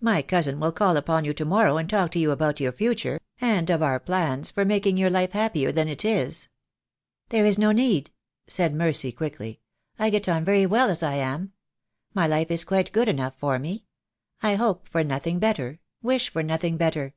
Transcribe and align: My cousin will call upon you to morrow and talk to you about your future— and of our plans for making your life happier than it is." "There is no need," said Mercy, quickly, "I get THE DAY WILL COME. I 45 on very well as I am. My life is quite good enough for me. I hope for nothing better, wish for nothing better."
My 0.00 0.22
cousin 0.22 0.58
will 0.58 0.72
call 0.72 0.96
upon 0.96 1.26
you 1.26 1.34
to 1.34 1.44
morrow 1.44 1.76
and 1.76 1.86
talk 1.86 2.12
to 2.12 2.18
you 2.18 2.30
about 2.30 2.60
your 2.60 2.72
future— 2.72 3.20
and 3.58 3.68
of 3.68 3.82
our 3.82 4.00
plans 4.00 4.50
for 4.50 4.64
making 4.64 4.96
your 4.96 5.10
life 5.10 5.32
happier 5.32 5.70
than 5.70 5.86
it 5.86 6.02
is." 6.02 6.48
"There 7.28 7.44
is 7.44 7.58
no 7.58 7.70
need," 7.70 8.10
said 8.46 8.74
Mercy, 8.74 9.12
quickly, 9.12 9.60
"I 9.98 10.08
get 10.08 10.22
THE 10.22 10.28
DAY 10.28 10.30
WILL 10.30 10.34
COME. 10.34 10.34
I 10.34 10.36
45 10.36 10.36
on 10.36 10.44
very 10.46 10.66
well 10.66 10.88
as 10.90 11.02
I 11.02 11.14
am. 11.16 11.52
My 12.14 12.26
life 12.26 12.50
is 12.50 12.64
quite 12.64 12.92
good 12.92 13.06
enough 13.08 13.34
for 13.38 13.58
me. 13.58 13.84
I 14.42 14.54
hope 14.54 14.88
for 14.88 15.04
nothing 15.04 15.38
better, 15.38 15.78
wish 16.02 16.30
for 16.32 16.42
nothing 16.42 16.78
better." 16.78 17.12